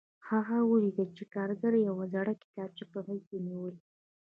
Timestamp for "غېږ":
3.05-3.21